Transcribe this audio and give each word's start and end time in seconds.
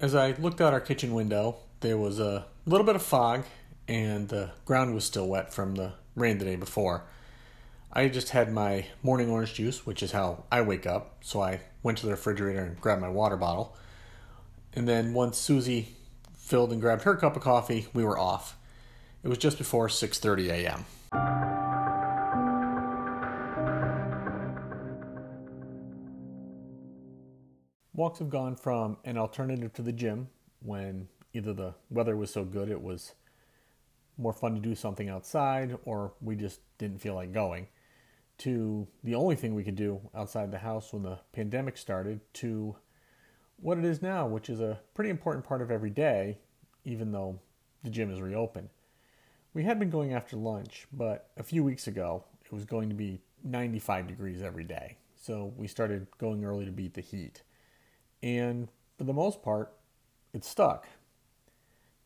As 0.00 0.14
I 0.14 0.30
looked 0.38 0.60
out 0.60 0.72
our 0.72 0.80
kitchen 0.80 1.12
window, 1.12 1.56
there 1.80 1.98
was 1.98 2.20
a 2.20 2.46
little 2.66 2.86
bit 2.86 2.94
of 2.94 3.02
fog, 3.02 3.44
and 3.88 4.28
the 4.28 4.52
ground 4.64 4.94
was 4.94 5.04
still 5.04 5.26
wet 5.26 5.52
from 5.52 5.74
the 5.74 5.94
rain 6.14 6.38
the 6.38 6.44
day 6.44 6.54
before. 6.54 7.02
I 7.92 8.06
just 8.06 8.28
had 8.30 8.52
my 8.52 8.86
morning 9.02 9.28
orange 9.28 9.54
juice, 9.54 9.84
which 9.84 10.00
is 10.04 10.12
how 10.12 10.44
I 10.52 10.60
wake 10.60 10.86
up, 10.86 11.16
so 11.20 11.42
I 11.42 11.62
went 11.82 11.98
to 11.98 12.06
the 12.06 12.12
refrigerator 12.12 12.60
and 12.60 12.80
grabbed 12.80 13.00
my 13.00 13.08
water 13.08 13.36
bottle. 13.36 13.76
And 14.72 14.86
then 14.86 15.14
once 15.14 15.36
Susie 15.36 15.96
filled 16.36 16.70
and 16.70 16.80
grabbed 16.80 17.02
her 17.02 17.16
cup 17.16 17.34
of 17.34 17.42
coffee, 17.42 17.88
we 17.92 18.04
were 18.04 18.18
off. 18.18 18.56
It 19.24 19.28
was 19.28 19.38
just 19.38 19.58
before 19.58 19.88
6:30 19.88 20.48
a.m. 20.50 21.27
Walks 27.98 28.20
have 28.20 28.30
gone 28.30 28.54
from 28.54 28.96
an 29.04 29.18
alternative 29.18 29.72
to 29.72 29.82
the 29.82 29.90
gym 29.90 30.28
when 30.60 31.08
either 31.32 31.52
the 31.52 31.74
weather 31.90 32.16
was 32.16 32.30
so 32.30 32.44
good 32.44 32.70
it 32.70 32.80
was 32.80 33.14
more 34.16 34.32
fun 34.32 34.54
to 34.54 34.60
do 34.60 34.76
something 34.76 35.08
outside 35.08 35.76
or 35.84 36.12
we 36.20 36.36
just 36.36 36.60
didn't 36.78 37.00
feel 37.00 37.16
like 37.16 37.32
going 37.32 37.66
to 38.38 38.86
the 39.02 39.16
only 39.16 39.34
thing 39.34 39.52
we 39.52 39.64
could 39.64 39.74
do 39.74 40.00
outside 40.14 40.52
the 40.52 40.58
house 40.58 40.92
when 40.92 41.02
the 41.02 41.18
pandemic 41.32 41.76
started 41.76 42.20
to 42.34 42.76
what 43.56 43.78
it 43.78 43.84
is 43.84 44.00
now, 44.00 44.28
which 44.28 44.48
is 44.48 44.60
a 44.60 44.78
pretty 44.94 45.10
important 45.10 45.44
part 45.44 45.60
of 45.60 45.72
every 45.72 45.90
day, 45.90 46.38
even 46.84 47.10
though 47.10 47.40
the 47.82 47.90
gym 47.90 48.12
is 48.12 48.20
reopened. 48.20 48.68
We 49.54 49.64
had 49.64 49.80
been 49.80 49.90
going 49.90 50.12
after 50.12 50.36
lunch, 50.36 50.86
but 50.92 51.30
a 51.36 51.42
few 51.42 51.64
weeks 51.64 51.88
ago 51.88 52.22
it 52.44 52.52
was 52.52 52.64
going 52.64 52.90
to 52.90 52.94
be 52.94 53.22
95 53.42 54.06
degrees 54.06 54.40
every 54.40 54.62
day. 54.62 54.98
So 55.20 55.52
we 55.56 55.66
started 55.66 56.06
going 56.18 56.44
early 56.44 56.64
to 56.64 56.70
beat 56.70 56.94
the 56.94 57.00
heat. 57.00 57.42
And 58.22 58.68
for 58.96 59.04
the 59.04 59.12
most 59.12 59.42
part, 59.42 59.72
it 60.32 60.44
stuck. 60.44 60.86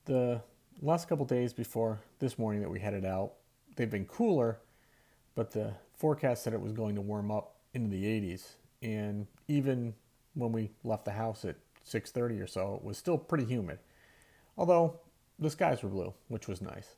The 0.05 0.43
last 0.81 1.09
couple 1.09 1.25
days 1.25 1.53
before 1.53 2.01
this 2.19 2.39
morning 2.39 2.61
that 2.63 2.71
we 2.71 2.81
headed 2.81 3.05
out, 3.05 3.35
they've 3.77 3.91
been 3.91 4.07
cooler, 4.07 4.61
but 5.35 5.53
the 5.53 5.75
forecast 5.97 6.43
said 6.43 6.53
it 6.53 6.61
was 6.61 6.73
going 6.73 6.95
to 6.97 7.01
warm 7.01 7.31
up 7.31 7.57
into 7.73 7.89
the 7.89 8.05
80s. 8.05 8.57
And 8.83 9.27
even 9.49 9.95
when 10.35 10.53
we 10.53 10.73
left 10.85 11.05
the 11.05 11.13
house 11.13 11.45
at 11.45 11.57
6:30 11.85 12.41
or 12.41 12.47
so, 12.47 12.75
it 12.75 12.85
was 12.85 12.99
still 12.99 13.19
pretty 13.19 13.45
humid. 13.45 13.79
Although 14.57 15.01
the 15.39 15.51
skies 15.51 15.83
were 15.83 15.89
blue, 15.89 16.15
which 16.29 16.49
was 16.49 16.61
nice. 16.61 16.97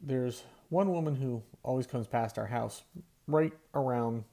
There's 0.00 0.44
one 0.68 0.90
woman 0.90 1.16
who 1.16 1.42
always 1.62 1.86
comes 1.86 2.06
past 2.06 2.38
our 2.38 2.46
house 2.46 2.84
right 3.26 3.52
around 3.74 4.24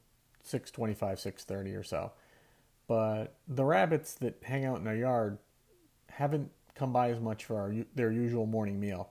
6:25, 0.44 1.20
6:30 1.20 1.76
or 1.76 1.84
so. 1.84 2.12
But 2.94 3.38
the 3.48 3.66
rabbits 3.66 4.14
that 4.20 4.36
hang 4.44 4.66
out 4.66 4.80
in 4.80 4.86
our 4.86 4.96
yard 4.96 5.40
haven't 6.10 6.52
come 6.76 6.94
by 6.94 7.10
as 7.10 7.20
much 7.20 7.44
for 7.44 7.60
our, 7.60 7.74
their 7.96 8.12
usual 8.12 8.46
morning 8.46 8.80
meal. 8.80 9.10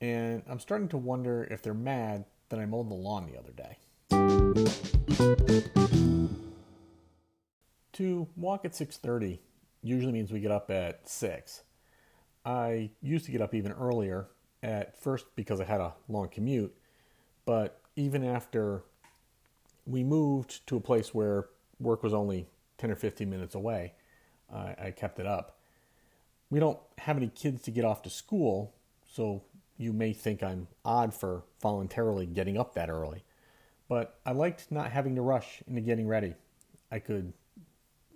And 0.00 0.42
I'm 0.48 0.58
starting 0.58 0.88
to 0.88 0.96
wonder 0.96 1.46
if 1.50 1.60
they're 1.60 1.74
mad 1.74 2.24
that 2.48 2.58
I 2.58 2.64
mowed 2.64 2.88
the 2.88 2.94
lawn 2.94 3.30
the 3.30 3.38
other 3.38 3.52
day. 3.52 3.76
To 7.92 8.28
walk 8.34 8.64
at 8.64 8.72
6:30 8.72 9.40
usually 9.82 10.12
means 10.12 10.32
we 10.32 10.40
get 10.40 10.50
up 10.50 10.70
at 10.70 11.06
6. 11.06 11.64
I 12.46 12.92
used 13.02 13.26
to 13.26 13.30
get 13.30 13.42
up 13.42 13.52
even 13.52 13.72
earlier 13.72 14.28
at 14.62 14.98
first 14.98 15.26
because 15.36 15.60
I 15.60 15.64
had 15.64 15.82
a 15.82 15.92
long 16.08 16.30
commute, 16.30 16.74
but 17.44 17.78
even 17.94 18.24
after 18.24 18.84
we 19.84 20.02
moved 20.02 20.66
to 20.68 20.78
a 20.78 20.80
place 20.80 21.12
where 21.12 21.50
work 21.78 22.02
was 22.02 22.14
only 22.14 22.48
10 22.82 22.90
or 22.90 22.96
15 22.96 23.30
minutes 23.30 23.54
away, 23.54 23.92
uh, 24.52 24.72
I 24.76 24.90
kept 24.90 25.20
it 25.20 25.26
up. 25.26 25.56
We 26.50 26.58
don't 26.58 26.80
have 26.98 27.16
any 27.16 27.28
kids 27.28 27.62
to 27.62 27.70
get 27.70 27.84
off 27.84 28.02
to 28.02 28.10
school, 28.10 28.74
so 29.08 29.44
you 29.78 29.92
may 29.92 30.12
think 30.12 30.42
I'm 30.42 30.66
odd 30.84 31.14
for 31.14 31.44
voluntarily 31.60 32.26
getting 32.26 32.58
up 32.58 32.74
that 32.74 32.90
early. 32.90 33.22
But 33.88 34.18
I 34.26 34.32
liked 34.32 34.72
not 34.72 34.90
having 34.90 35.14
to 35.14 35.22
rush 35.22 35.62
into 35.68 35.80
getting 35.80 36.08
ready. 36.08 36.34
I 36.90 36.98
could 36.98 37.32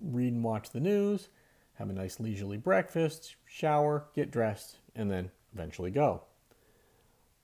read 0.03 0.33
and 0.33 0.43
watch 0.43 0.71
the 0.71 0.81
news, 0.81 1.29
have 1.75 1.89
a 1.89 1.93
nice 1.93 2.19
leisurely 2.19 2.57
breakfast, 2.57 3.37
shower, 3.47 4.07
get 4.17 4.33
dressed, 4.33 4.79
and 4.97 5.09
then 5.09 5.31
eventually 5.55 5.93
go. 5.93 6.23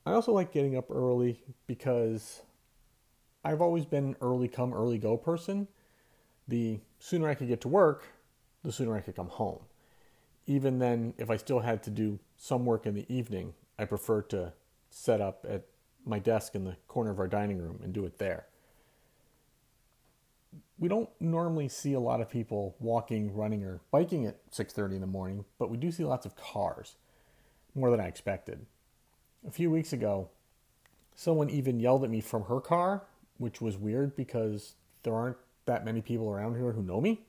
I 0.04 0.10
also 0.10 0.32
like 0.32 0.52
getting 0.52 0.76
up 0.76 0.90
early 0.90 1.40
because 1.68 2.42
I've 3.44 3.60
always 3.60 3.84
been 3.84 4.06
an 4.06 4.16
early 4.20 4.48
come, 4.48 4.74
early 4.74 4.98
go 4.98 5.16
person. 5.16 5.68
The 6.48 6.80
sooner 6.98 7.28
I 7.28 7.34
could 7.34 7.48
get 7.48 7.60
to 7.62 7.68
work, 7.68 8.08
the 8.62 8.72
sooner 8.72 8.96
I 8.96 9.00
could 9.00 9.16
come 9.16 9.28
home. 9.28 9.60
Even 10.46 10.78
then, 10.78 11.14
if 11.18 11.30
I 11.30 11.36
still 11.36 11.60
had 11.60 11.82
to 11.84 11.90
do 11.90 12.18
some 12.36 12.64
work 12.64 12.86
in 12.86 12.94
the 12.94 13.06
evening, 13.12 13.54
I 13.78 13.84
prefer 13.84 14.22
to 14.22 14.52
set 14.90 15.20
up 15.20 15.46
at 15.48 15.64
my 16.04 16.18
desk 16.18 16.54
in 16.54 16.64
the 16.64 16.76
corner 16.88 17.10
of 17.10 17.20
our 17.20 17.28
dining 17.28 17.58
room 17.58 17.80
and 17.82 17.92
do 17.92 18.04
it 18.04 18.18
there. 18.18 18.46
We 20.78 20.88
don't 20.88 21.08
normally 21.20 21.68
see 21.68 21.92
a 21.92 22.00
lot 22.00 22.20
of 22.20 22.28
people 22.28 22.74
walking, 22.80 23.32
running, 23.34 23.62
or 23.62 23.80
biking 23.92 24.26
at 24.26 24.38
6:30 24.50 24.96
in 24.96 25.00
the 25.00 25.06
morning, 25.06 25.44
but 25.58 25.70
we 25.70 25.76
do 25.76 25.92
see 25.92 26.04
lots 26.04 26.26
of 26.26 26.34
cars, 26.34 26.96
more 27.74 27.90
than 27.90 28.00
I 28.00 28.08
expected. 28.08 28.66
A 29.46 29.50
few 29.52 29.70
weeks 29.70 29.92
ago, 29.92 30.30
someone 31.14 31.50
even 31.50 31.78
yelled 31.78 32.02
at 32.02 32.10
me 32.10 32.20
from 32.20 32.44
her 32.44 32.60
car, 32.60 33.06
which 33.38 33.60
was 33.60 33.76
weird 33.78 34.16
because 34.16 34.74
there 35.04 35.14
aren't 35.14 35.36
that 35.66 35.84
many 35.84 36.00
people 36.00 36.28
around 36.30 36.56
here 36.56 36.72
who 36.72 36.82
know 36.82 37.00
me. 37.00 37.22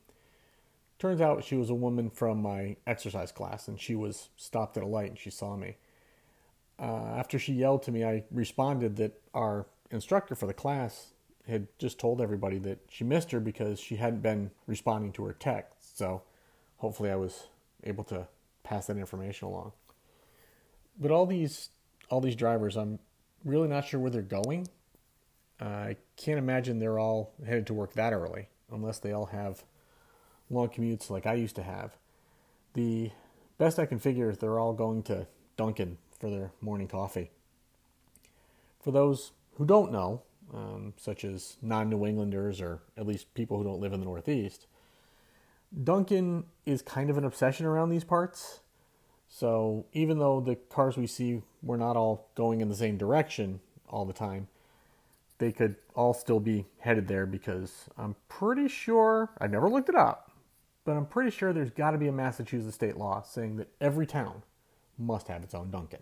Turns 1.00 1.22
out 1.22 1.44
she 1.44 1.56
was 1.56 1.70
a 1.70 1.76
woman 1.76 2.10
from 2.10 2.42
my 2.42 2.78
exercise 2.88 3.32
class 3.32 3.68
and 3.68 3.80
she 3.80 3.96
was 3.96 4.30
stopped 4.38 4.78
at 4.78 4.84
a 4.84 4.88
light 4.88 5.10
and 5.10 5.20
she 5.20 5.30
saw 5.30 5.56
me. 5.56 5.76
Uh, 6.80 7.16
after 7.18 7.38
she 7.38 7.54
yelled 7.54 7.84
to 7.84 7.92
me, 7.92 8.04
I 8.04 8.24
responded 8.32 8.96
that 8.98 9.20
our 9.34 9.66
instructor 9.92 10.36
for 10.36 10.48
the 10.48 10.54
class 10.54 11.14
had 11.48 11.68
just 11.78 12.00
told 12.00 12.22
everybody 12.22 12.58
that 12.60 12.80
she 12.90 13.04
missed 13.04 13.32
her 13.32 13.40
because 13.40 13.80
she 13.80 13.98
hadn't 13.98 14.22
been 14.22 14.52
responding 14.66 15.12
to 15.14 15.26
her 15.26 15.34
text. 15.34 15.98
So 15.98 16.22
hopefully 16.78 17.12
I 17.12 17.16
was 17.16 17.48
able 17.84 18.04
to 18.06 18.28
pass 18.64 18.88
that 18.88 18.98
information 18.98 19.48
along. 19.48 19.74
But 21.00 21.12
all 21.12 21.26
these 21.26 21.70
all 22.10 22.22
these 22.22 22.36
drivers, 22.36 22.78
I'm 22.78 23.00
really 23.44 23.68
not 23.68 23.86
sure 23.86 24.00
where 24.00 24.12
they're 24.12 24.22
going. 24.22 24.68
I 25.60 25.98
can't 26.18 26.40
imagine 26.40 26.80
they're 26.80 27.00
all 27.00 27.34
headed 27.46 27.68
to 27.68 27.74
work 27.74 27.94
that 27.94 28.14
early 28.14 28.50
unless 28.72 29.00
they 29.00 29.12
all 29.12 29.28
have 29.28 29.64
long 30.50 30.70
commutes 30.70 31.10
like 31.10 31.26
I 31.26 31.36
used 31.36 31.56
to 31.56 31.64
have. 31.64 31.98
The 32.74 33.12
best 33.58 33.80
I 33.80 33.86
can 33.86 34.00
figure 34.00 34.30
is 34.30 34.38
they're 34.38 34.60
all 34.60 34.74
going 34.74 35.04
to 35.04 35.28
Dunkin' 35.58 35.98
for 36.20 36.30
their 36.30 36.52
morning 36.62 36.88
coffee. 36.88 37.32
For 38.82 38.92
those 38.92 39.32
who 39.56 39.66
don't 39.66 39.92
know, 39.92 40.24
um, 40.54 40.94
such 40.98 41.24
as 41.24 41.58
non 41.62 41.90
New 41.90 42.06
Englanders 42.06 42.62
or 42.62 42.82
at 42.98 43.08
least 43.08 43.34
people 43.34 43.58
who 43.58 43.64
don't 43.64 43.80
live 43.80 43.94
in 43.94 44.00
the 44.00 44.06
Northeast, 44.06 44.68
Dunkin' 45.84 46.46
is 46.66 46.82
kind 46.82 47.10
of 47.10 47.18
an 47.18 47.26
obsession 47.26 47.66
around 47.66 47.90
these 47.90 48.04
parts. 48.04 48.62
So 49.30 49.86
even 49.94 50.20
though 50.20 50.40
the 50.42 50.56
cars 50.56 50.98
we 50.98 51.08
see 51.08 51.42
were 51.62 51.78
not 51.78 51.98
all 51.98 52.30
going 52.36 52.62
in 52.62 52.70
the 52.70 52.76
same 52.76 52.98
direction 52.98 53.62
all 53.90 54.06
the 54.06 54.14
time, 54.14 54.48
they 55.38 55.52
could 55.52 55.76
all 55.96 56.14
still 56.14 56.40
be 56.40 56.66
headed 56.80 57.08
there 57.08 57.26
because 57.26 57.90
I'm 57.98 58.16
pretty 58.30 58.68
sure, 58.68 59.32
I 59.40 59.48
never 59.48 59.70
looked 59.70 59.90
it 59.90 59.96
up, 59.96 60.32
but 60.86 60.94
I'm 60.94 61.06
pretty 61.06 61.32
sure 61.32 61.54
there's 61.54 61.72
got 61.72 61.92
to 61.92 61.98
be 61.98 62.08
a 62.08 62.12
Massachusetts 62.12 62.76
state 62.76 62.98
law 62.98 63.22
saying 63.22 63.58
that 63.58 63.70
every 63.82 64.06
town 64.06 64.44
must 64.98 65.28
have 65.28 65.44
its 65.44 65.54
own 65.54 65.72
Dunkin'. 65.72 66.00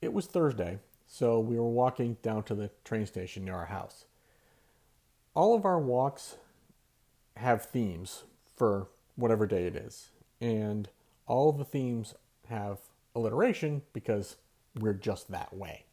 It 0.00 0.12
was 0.12 0.26
Thursday, 0.26 0.78
so 1.06 1.40
we 1.40 1.56
were 1.56 1.68
walking 1.68 2.16
down 2.22 2.42
to 2.44 2.54
the 2.54 2.70
train 2.84 3.06
station 3.06 3.44
near 3.44 3.56
our 3.56 3.66
house. 3.66 4.06
All 5.34 5.54
of 5.54 5.64
our 5.64 5.78
walks 5.78 6.36
have 7.36 7.64
themes 7.64 8.24
for 8.56 8.88
whatever 9.16 9.46
day 9.46 9.66
it 9.66 9.76
is, 9.76 10.10
and 10.40 10.88
all 11.26 11.52
the 11.52 11.64
themes 11.64 12.14
have 12.48 12.78
alliteration 13.14 13.82
because 13.92 14.36
we're 14.78 14.94
just 14.94 15.30
that 15.30 15.54
way. 15.54 15.84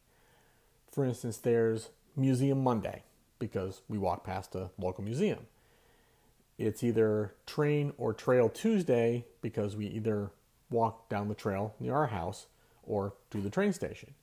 For 0.91 1.05
instance, 1.05 1.37
there's 1.37 1.89
Museum 2.15 2.63
Monday 2.63 3.03
because 3.39 3.81
we 3.87 3.97
walk 3.97 4.23
past 4.23 4.55
a 4.55 4.69
local 4.77 5.03
museum. 5.03 5.47
It's 6.57 6.83
either 6.83 7.33
Train 7.45 7.93
or 7.97 8.13
Trail 8.13 8.47
Tuesday 8.47 9.25
because 9.41 9.75
we 9.75 9.87
either 9.87 10.31
walk 10.69 11.09
down 11.09 11.27
the 11.27 11.35
trail 11.35 11.75
near 11.79 11.93
our 11.95 12.07
house 12.07 12.47
or 12.83 13.13
to 13.31 13.41
the 13.41 13.49
train 13.49 13.73
station. 13.73 14.13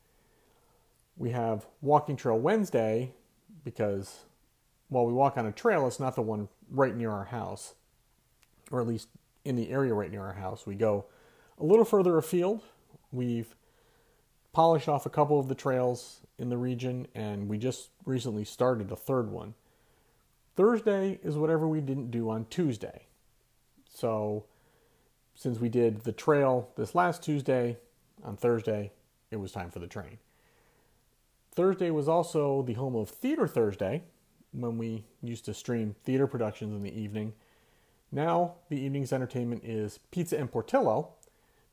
We 1.17 1.31
have 1.31 1.67
Walking 1.83 2.17
Trail 2.17 2.39
Wednesday 2.39 3.13
because 3.65 4.21
while 4.89 5.07
we 5.07 5.13
walk 5.13 5.37
on 5.37 5.47
a 5.47 5.53
trail, 5.53 5.87
it's 5.87 6.01
not 6.01 6.15
the 6.15 6.23
one 6.23 6.49
right 6.71 6.97
near 6.97 7.11
our 7.11 7.27
house, 7.27 7.75
or 8.71 8.81
at 8.81 8.87
least 8.87 9.09
in 9.45 9.57
the 9.57 9.71
area 9.71 9.93
right 9.93 10.11
near 10.11 10.23
our 10.23 10.35
house. 10.35 10.67
We 10.67 10.75
go 10.75 11.07
a 11.59 11.65
little 11.65 11.85
further 11.85 12.17
afield. 12.17 12.63
We've 13.11 13.55
polished 14.53 14.89
off 14.89 15.07
a 15.07 15.11
couple 15.11 15.39
of 15.39 15.49
the 15.49 15.55
trails 15.55 16.21
in 16.39 16.49
the 16.49 16.59
region, 16.59 17.07
and 17.15 17.49
we 17.49 17.59
just 17.59 17.91
recently 18.05 18.45
started 18.45 18.91
a 18.91 18.97
third 18.97 19.31
one. 19.31 19.55
Thursday 20.55 21.19
is 21.23 21.37
whatever 21.37 21.67
we 21.67 21.81
didn't 21.81 22.11
do 22.11 22.29
on 22.29 22.47
Tuesday. 22.47 23.07
So, 23.89 24.45
since 25.35 25.59
we 25.59 25.69
did 25.69 26.03
the 26.03 26.13
trail 26.13 26.71
this 26.77 26.95
last 26.95 27.23
Tuesday, 27.23 27.79
on 28.23 28.37
Thursday, 28.37 28.93
it 29.31 29.37
was 29.37 29.53
time 29.53 29.71
for 29.71 29.79
the 29.79 29.87
train. 29.87 30.19
Thursday 31.51 31.91
was 31.91 32.09
also 32.09 32.63
the 32.63 32.75
home 32.75 32.95
of 32.95 33.09
Theater 33.09 33.47
Thursday, 33.47 34.03
when 34.53 34.77
we 34.79 35.05
used 35.23 35.45
to 35.47 35.55
stream 35.55 35.95
theater 36.05 36.27
productions 36.27 36.75
in 36.75 36.83
the 36.83 36.99
evening. 36.99 37.33
Now, 38.11 38.57
the 38.69 38.79
evening's 38.79 39.13
entertainment 39.13 39.65
is 39.65 39.99
pizza 40.11 40.37
and 40.39 40.51
Portillo, 40.51 41.15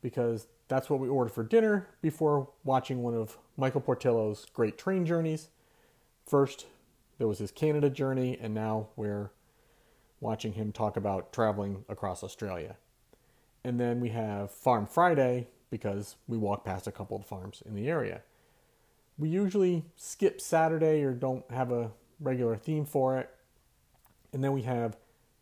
because 0.02 0.48
that's 0.68 0.90
what 0.90 1.00
we 1.00 1.08
ordered 1.08 1.32
for 1.32 1.44
dinner 1.44 1.88
before 2.02 2.50
watching 2.64 3.02
one 3.02 3.16
of 3.16 3.38
Michael 3.58 3.82
Portillo's 3.82 4.46
great 4.54 4.78
train 4.78 5.06
journeys. 5.06 5.50
First, 6.26 6.68
there 7.18 7.28
was 7.28 7.40
his 7.40 7.52
Canada 7.52 7.90
journey, 7.90 8.38
and 8.40 8.54
now 8.54 8.90
we're 8.96 9.32
watching 10.22 10.54
him 10.54 10.72
talk 10.72 10.96
about 10.96 11.34
traveling 11.34 11.86
across 11.90 12.24
Australia. 12.24 12.78
And 13.64 13.80
then 13.80 14.00
we 14.00 14.10
have 14.10 14.52
Farm 14.52 14.86
Friday 14.86 15.48
because 15.70 16.16
we 16.28 16.38
walk 16.38 16.64
past 16.64 16.88
a 16.88 16.92
couple 16.92 17.18
of 17.18 17.26
farms 17.26 17.62
in 17.66 17.76
the 17.76 17.88
area. 17.88 18.22
We 19.18 19.30
usually 19.30 19.86
skip 19.96 20.40
Saturday 20.40 21.04
or 21.04 21.14
don't 21.14 21.50
have 21.52 21.72
a 21.72 21.92
regular 22.20 22.56
theme 22.56 22.86
for 22.86 23.18
it. 23.18 23.30
And 24.32 24.44
then 24.44 24.54
we 24.54 24.62
have 24.64 24.98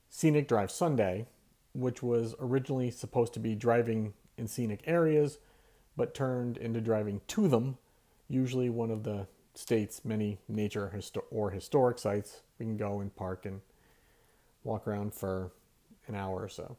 Scenic 0.09 0.47
Drive 0.47 0.71
Sunday, 0.71 1.27
which 1.73 2.01
was 2.01 2.33
originally 2.39 2.89
supposed 2.89 3.33
to 3.33 3.39
be 3.39 3.53
driving 3.53 4.13
in 4.37 4.47
scenic 4.47 4.81
areas, 4.85 5.39
but 5.95 6.13
turned 6.13 6.57
into 6.57 6.79
driving 6.79 7.21
to 7.27 7.47
them, 7.47 7.77
usually 8.29 8.69
one 8.69 8.91
of 8.91 9.03
the 9.03 9.27
state's 9.55 10.05
many 10.05 10.37
nature 10.47 10.93
or 11.31 11.49
historic 11.49 11.97
sites. 11.97 12.41
We 12.59 12.65
can 12.65 12.77
go 12.77 12.99
and 12.99 13.15
park 13.15 13.45
and 13.45 13.61
walk 14.63 14.87
around 14.87 15.13
for 15.13 15.51
an 16.07 16.15
hour 16.15 16.41
or 16.43 16.49
so. 16.49 16.77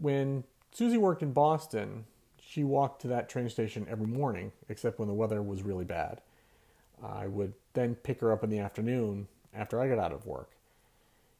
When 0.00 0.44
Susie 0.72 0.98
worked 0.98 1.22
in 1.22 1.32
Boston, 1.32 2.04
she 2.40 2.62
walked 2.62 3.02
to 3.02 3.08
that 3.08 3.28
train 3.28 3.48
station 3.48 3.86
every 3.88 4.06
morning, 4.06 4.52
except 4.68 4.98
when 4.98 5.08
the 5.08 5.14
weather 5.14 5.42
was 5.42 5.62
really 5.62 5.84
bad. 5.84 6.20
I 7.02 7.26
would 7.26 7.54
then 7.72 7.96
pick 7.96 8.20
her 8.20 8.32
up 8.32 8.44
in 8.44 8.50
the 8.50 8.60
afternoon 8.60 9.28
after 9.52 9.80
I 9.80 9.88
got 9.88 9.98
out 9.98 10.12
of 10.12 10.26
work. 10.26 10.50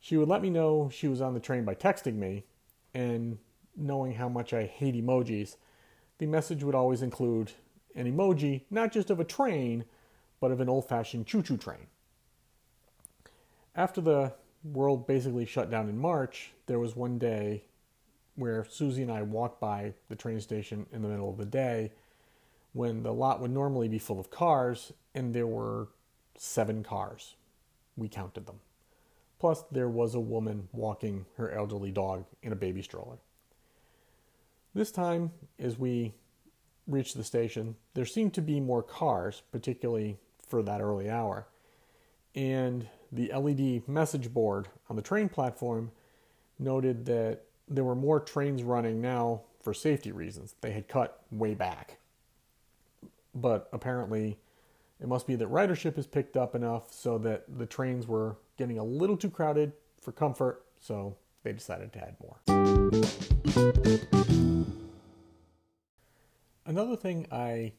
She 0.01 0.17
would 0.17 0.29
let 0.29 0.43
me 0.43 0.51
know 0.51 0.91
she 0.93 1.09
was 1.09 1.21
on 1.21 1.35
the 1.35 1.41
train 1.41 1.65
by 1.65 1.75
texting 1.75 2.17
me, 2.17 2.45
and 2.93 3.39
knowing 3.77 4.15
how 4.15 4.29
much 4.29 4.53
I 4.53 4.65
hate 4.67 4.95
emojis, 4.95 5.57
the 6.19 6.27
message 6.27 6.63
would 6.63 6.75
always 6.75 7.03
include 7.03 7.53
an 7.95 8.13
emoji 8.13 8.63
not 8.71 8.93
just 8.93 9.11
of 9.11 9.21
a 9.21 9.25
train, 9.25 9.85
but 10.41 10.51
of 10.51 10.61
an 10.61 10.69
old 10.69 10.89
fashioned 10.89 11.27
choo 11.27 11.43
choo 11.43 11.57
train. 11.57 11.87
After 13.75 14.01
the 14.01 14.33
world 14.63 15.07
basically 15.07 15.45
shut 15.47 15.71
down 15.71 15.89
in 15.89 15.99
March, 15.99 16.53
there 16.67 16.79
was 16.79 16.97
one 16.97 17.19
day 17.19 17.65
where 18.37 18.67
Susie 18.69 19.03
and 19.03 19.13
I 19.13 19.23
walked 19.23 19.61
by 19.61 19.95
the 20.09 20.17
train 20.17 20.41
station 20.41 20.87
in 20.93 21.03
the 21.03 21.09
middle 21.09 21.31
of 21.31 21.37
the 21.37 21.45
day 21.45 21.93
when 22.73 23.03
the 23.03 23.13
lot 23.13 23.41
would 23.41 23.53
normally 23.53 23.89
be 23.89 23.99
full 23.99 24.19
of 24.19 24.31
cars, 24.31 24.93
and 25.15 25.33
there 25.33 25.47
were 25.47 25.89
seven 26.37 26.83
cars. 26.83 27.37
We 27.97 28.09
counted 28.09 28.47
them. 28.47 28.59
Plus, 29.39 29.63
there 29.71 29.89
was 29.89 30.15
a 30.15 30.21
woman 30.21 30.69
walking 30.73 31.27
her 31.37 31.53
elderly 31.53 31.93
dog 31.93 32.25
in 32.43 32.53
a 32.53 32.57
baby 32.57 32.83
stroller. 32.83 33.19
This 34.75 34.91
time, 34.91 35.31
as 35.59 35.79
we 35.79 36.15
reached 36.89 37.17
the 37.17 37.25
station, 37.25 37.77
there 37.95 38.05
seemed 38.05 38.35
to 38.35 38.43
be 38.43 38.59
more 38.61 38.83
cars, 38.83 39.43
particularly 39.53 40.19
for 40.47 40.63
that 40.63 40.81
early 40.81 41.09
hour. 41.09 41.47
And 42.35 42.89
the 43.13 43.33
LED 43.33 43.89
message 43.89 44.33
board 44.35 44.69
on 44.91 44.97
the 44.97 45.03
train 45.03 45.29
platform 45.29 45.93
noted 46.59 47.07
that 47.07 47.43
there 47.69 47.85
were 47.85 47.95
more 47.95 48.19
trains 48.19 48.63
running 48.63 49.01
now 49.01 49.43
for 49.63 49.73
safety 49.73 50.11
reasons. 50.11 50.55
They 50.61 50.73
had 50.73 50.89
cut 50.89 51.23
way 51.31 51.55
back. 51.55 51.99
But 53.35 53.69
apparently, 53.73 54.39
it 55.01 55.07
must 55.09 55.27
be 55.27 55.37
that 55.37 55.51
ridership 55.51 55.97
has 55.97 56.07
picked 56.07 56.37
up 56.37 56.55
enough 56.55 56.93
so 56.93 57.19
that 57.19 57.45
the 57.59 57.67
trains 57.67 58.07
were 58.07 58.37
getting 58.59 58.79
a 58.79 58.85
little 58.85 59.17
too 59.17 59.31
crowded 59.31 59.73
for 60.01 60.13
comfort, 60.13 60.65
so 60.81 61.17
they 61.45 61.53
decided 61.53 61.93
to 61.93 62.01
add 62.01 62.17
more. 62.21 62.74
Another 66.67 66.97
thing 66.97 67.29
I 67.31 67.73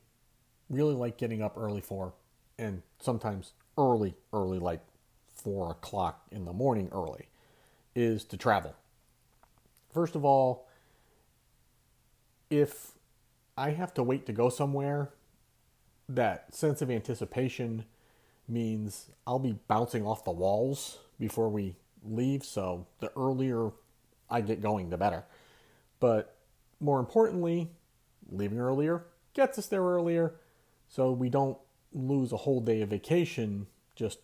really 0.69 0.93
like 0.93 1.17
getting 1.17 1.41
up 1.41 1.57
early 1.57 1.81
for, 1.81 2.13
and 2.57 2.81
sometimes 2.99 3.51
early, 3.77 4.15
early, 4.31 4.57
like 4.57 4.79
four 5.33 5.71
o'clock 5.71 6.27
in 6.31 6.45
the 6.45 6.53
morning 6.53 6.87
early, 6.93 7.27
is 7.93 8.23
to 8.25 8.37
travel. 8.37 8.73
First 9.93 10.15
of 10.15 10.23
all, 10.23 10.69
if 12.49 12.91
I 13.57 13.71
have 13.71 13.93
to 13.95 14.03
wait 14.03 14.25
to 14.27 14.33
go 14.33 14.47
somewhere, 14.47 15.11
that 16.07 16.55
sense 16.55 16.81
of 16.81 16.89
anticipation 16.89 17.83
means 18.47 19.09
I'll 19.27 19.39
be 19.39 19.59
bouncing 19.67 20.05
off 20.05 20.23
the 20.23 20.31
walls 20.31 20.99
before 21.19 21.49
we 21.49 21.75
leave. 22.01 22.45
So 22.45 22.87
the 22.99 23.11
earlier 23.17 23.71
I 24.29 24.41
get 24.41 24.61
going, 24.61 24.89
the 24.89 24.97
better. 24.97 25.25
But 26.05 26.35
more 26.79 26.99
importantly, 26.99 27.71
leaving 28.29 28.59
earlier 28.59 29.07
gets 29.33 29.57
us 29.57 29.65
there 29.65 29.81
earlier 29.81 30.35
so 30.87 31.11
we 31.11 31.29
don't 31.29 31.57
lose 31.93 32.31
a 32.31 32.37
whole 32.37 32.61
day 32.61 32.81
of 32.83 32.89
vacation 32.89 33.65
just 33.95 34.19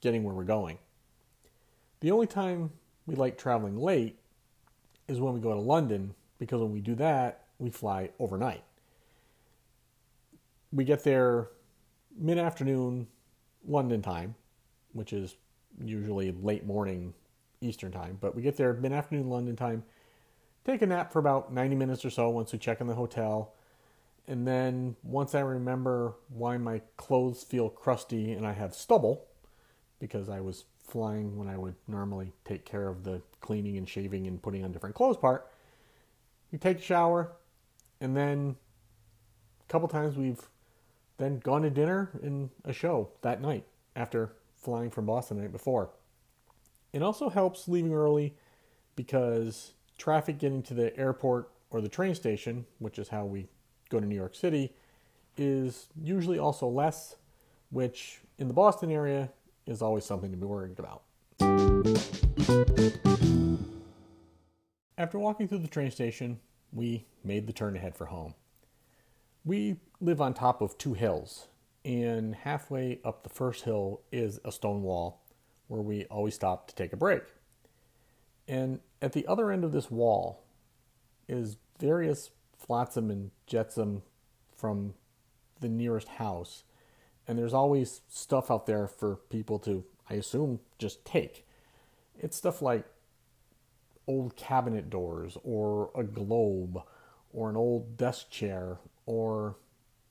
getting 0.00 0.22
where 0.22 0.32
we're 0.32 0.44
going. 0.44 0.78
The 1.98 2.12
only 2.12 2.28
time 2.28 2.70
we 3.04 3.16
like 3.16 3.36
traveling 3.36 3.76
late 3.76 4.20
is 5.08 5.18
when 5.18 5.34
we 5.34 5.40
go 5.40 5.52
to 5.52 5.58
London 5.58 6.14
because 6.38 6.60
when 6.60 6.70
we 6.70 6.80
do 6.80 6.94
that, 6.94 7.46
we 7.58 7.68
fly 7.68 8.10
overnight. 8.20 8.62
We 10.72 10.84
get 10.84 11.02
there 11.02 11.48
mid 12.16 12.38
afternoon 12.38 13.08
London 13.66 14.02
time, 14.02 14.36
which 14.92 15.12
is 15.12 15.34
usually 15.84 16.30
late 16.30 16.64
morning 16.64 17.12
Eastern 17.60 17.90
time, 17.90 18.18
but 18.20 18.36
we 18.36 18.42
get 18.42 18.56
there 18.56 18.74
mid 18.74 18.92
afternoon 18.92 19.28
London 19.28 19.56
time 19.56 19.82
take 20.64 20.82
a 20.82 20.86
nap 20.86 21.12
for 21.12 21.18
about 21.18 21.52
90 21.52 21.76
minutes 21.76 22.04
or 22.04 22.10
so 22.10 22.28
once 22.30 22.52
we 22.52 22.58
check 22.58 22.80
in 22.80 22.86
the 22.86 22.94
hotel. 22.94 23.54
And 24.26 24.46
then 24.46 24.96
once 25.02 25.34
I 25.34 25.40
remember 25.40 26.14
why 26.28 26.56
my 26.56 26.80
clothes 26.96 27.44
feel 27.44 27.68
crusty 27.68 28.32
and 28.32 28.46
I 28.46 28.52
have 28.52 28.74
stubble, 28.74 29.26
because 29.98 30.28
I 30.28 30.40
was 30.40 30.64
flying 30.82 31.36
when 31.36 31.48
I 31.48 31.58
would 31.58 31.74
normally 31.86 32.32
take 32.44 32.64
care 32.64 32.88
of 32.88 33.04
the 33.04 33.20
cleaning 33.40 33.76
and 33.76 33.88
shaving 33.88 34.26
and 34.26 34.40
putting 34.40 34.64
on 34.64 34.72
different 34.72 34.94
clothes 34.94 35.18
part, 35.18 35.50
we 36.50 36.58
take 36.58 36.78
a 36.78 36.82
shower, 36.82 37.32
and 38.00 38.16
then 38.16 38.56
a 39.60 39.72
couple 39.72 39.88
times 39.88 40.16
we've 40.16 40.48
then 41.18 41.38
gone 41.38 41.62
to 41.62 41.70
dinner 41.70 42.10
and 42.22 42.50
a 42.64 42.72
show 42.72 43.10
that 43.22 43.42
night 43.42 43.66
after 43.94 44.32
flying 44.56 44.90
from 44.90 45.06
Boston 45.06 45.36
the 45.36 45.42
night 45.42 45.52
before. 45.52 45.90
It 46.92 47.02
also 47.02 47.28
helps 47.28 47.68
leaving 47.68 47.92
early 47.92 48.34
because 48.96 49.73
traffic 49.98 50.38
getting 50.38 50.62
to 50.64 50.74
the 50.74 50.96
airport 50.98 51.50
or 51.70 51.80
the 51.80 51.88
train 51.88 52.14
station, 52.14 52.66
which 52.78 52.98
is 52.98 53.08
how 53.08 53.24
we 53.24 53.46
go 53.88 54.00
to 54.00 54.06
New 54.06 54.14
York 54.14 54.34
City, 54.34 54.72
is 55.36 55.88
usually 56.02 56.38
also 56.38 56.68
less, 56.68 57.16
which 57.70 58.20
in 58.38 58.48
the 58.48 58.54
Boston 58.54 58.90
area 58.90 59.30
is 59.66 59.82
always 59.82 60.04
something 60.04 60.30
to 60.30 60.36
be 60.36 60.46
worried 60.46 60.78
about. 60.78 61.02
After 64.96 65.18
walking 65.18 65.48
through 65.48 65.58
the 65.58 65.68
train 65.68 65.90
station, 65.90 66.38
we 66.72 67.04
made 67.24 67.46
the 67.46 67.52
turn 67.52 67.76
ahead 67.76 67.96
for 67.96 68.06
home. 68.06 68.34
We 69.44 69.76
live 70.00 70.20
on 70.20 70.34
top 70.34 70.62
of 70.62 70.78
two 70.78 70.94
hills, 70.94 71.48
and 71.84 72.34
halfway 72.34 73.00
up 73.04 73.22
the 73.22 73.28
first 73.28 73.64
hill 73.64 74.00
is 74.12 74.40
a 74.44 74.52
stone 74.52 74.82
wall 74.82 75.20
where 75.68 75.82
we 75.82 76.04
always 76.04 76.34
stop 76.34 76.68
to 76.68 76.74
take 76.74 76.92
a 76.92 76.96
break. 76.96 77.22
And 78.46 78.80
at 79.04 79.12
the 79.12 79.26
other 79.26 79.52
end 79.52 79.64
of 79.64 79.72
this 79.72 79.90
wall 79.90 80.42
is 81.28 81.58
various 81.78 82.30
flotsam 82.56 83.10
and 83.10 83.30
jetsam 83.46 84.00
from 84.56 84.94
the 85.60 85.68
nearest 85.68 86.08
house. 86.08 86.64
And 87.28 87.38
there's 87.38 87.52
always 87.52 88.00
stuff 88.08 88.50
out 88.50 88.64
there 88.64 88.88
for 88.88 89.16
people 89.28 89.58
to, 89.60 89.84
I 90.08 90.14
assume, 90.14 90.60
just 90.78 91.04
take. 91.04 91.46
It's 92.18 92.34
stuff 92.34 92.62
like 92.62 92.86
old 94.06 94.36
cabinet 94.36 94.88
doors, 94.88 95.36
or 95.44 95.90
a 95.94 96.02
globe, 96.02 96.80
or 97.30 97.50
an 97.50 97.56
old 97.56 97.98
desk 97.98 98.30
chair, 98.30 98.78
or 99.04 99.56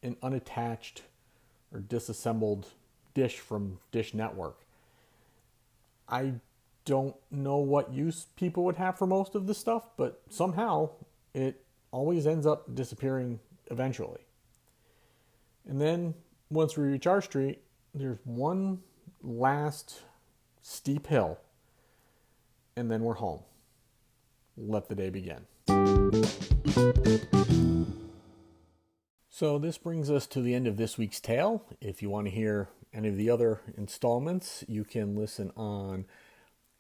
an 0.04 0.18
unattached 0.22 1.02
or 1.72 1.80
disassembled 1.80 2.68
dish 3.16 3.40
from 3.40 3.80
Dish 3.92 4.14
Network. 4.14 4.60
I 6.08 6.34
don't 6.86 7.16
know 7.32 7.58
what 7.58 7.94
use 7.94 8.28
people 8.36 8.64
would 8.66 8.76
have 8.76 8.98
for 8.98 9.08
most 9.08 9.36
of 9.36 9.48
this 9.48 9.58
stuff, 9.58 9.90
but 9.98 10.22
somehow 10.30 10.90
it 11.34 11.64
always 11.92 12.28
ends 12.28 12.46
up 12.46 12.76
disappearing 12.76 13.40
eventually. 13.72 14.22
And 15.68 15.80
then 15.80 16.14
once 16.50 16.78
we 16.78 16.86
reach 16.86 17.08
our 17.08 17.22
street, 17.22 17.62
there's 17.94 18.20
one 18.26 18.80
last 19.22 20.02
steep 20.62 21.08
hill, 21.08 21.40
and 22.76 22.92
then 22.92 23.02
we're 23.04 23.14
home. 23.16 23.42
Let 24.58 24.90
the 24.90 24.96
day 24.96 25.10
begin. 25.10 25.46
So, 29.30 29.58
this 29.58 29.78
brings 29.80 30.12
us 30.12 30.28
to 30.28 30.42
the 30.42 30.54
end 30.54 30.68
of 30.68 30.78
this 30.78 30.98
week's 30.98 31.20
tale. 31.20 31.66
If 31.82 32.02
you 32.02 32.10
want 32.10 32.28
to 32.28 32.32
hear 32.32 32.70
any 32.94 33.10
of 33.10 33.18
the 33.18 33.30
other 33.30 33.62
installments, 33.76 34.64
you 34.68 34.84
can 34.84 35.16
listen 35.16 35.52
on 35.58 36.06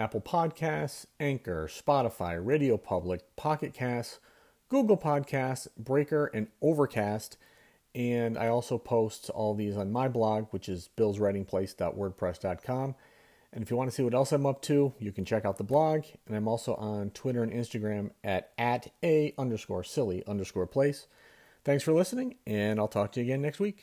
Apple 0.03 0.19
Podcasts, 0.19 1.05
Anchor, 1.17 1.69
Spotify, 1.71 2.37
Radio 2.45 2.75
Public, 2.75 3.21
Pocket 3.37 3.73
Casts, 3.73 4.19
Google 4.67 4.97
Podcasts, 4.97 5.69
Breaker, 5.77 6.25
and 6.33 6.49
Overcast. 6.61 7.37
And 7.95 8.37
I 8.37 8.49
also 8.49 8.77
post 8.77 9.29
all 9.29 9.55
these 9.55 9.77
on 9.77 9.93
my 9.93 10.09
blog, 10.09 10.47
which 10.51 10.67
is 10.67 10.89
billswritingplace.wordpress.com. 10.97 12.95
And 13.53 13.63
if 13.63 13.71
you 13.71 13.77
want 13.77 13.91
to 13.91 13.95
see 13.95 14.03
what 14.03 14.13
else 14.13 14.33
I'm 14.33 14.45
up 14.45 14.61
to, 14.63 14.93
you 14.99 15.13
can 15.13 15.23
check 15.23 15.45
out 15.45 15.57
the 15.57 15.63
blog. 15.63 16.03
And 16.27 16.35
I'm 16.35 16.49
also 16.49 16.75
on 16.75 17.11
Twitter 17.11 17.41
and 17.41 17.53
Instagram 17.53 18.09
at, 18.25 18.51
at 18.57 18.91
a 19.01 19.33
underscore 19.37 19.85
silly 19.85 20.21
underscore 20.27 20.67
place. 20.67 21.07
Thanks 21.63 21.85
for 21.85 21.93
listening, 21.93 22.35
and 22.45 22.77
I'll 22.77 22.89
talk 22.89 23.13
to 23.13 23.21
you 23.21 23.27
again 23.27 23.41
next 23.41 23.61
week. 23.61 23.79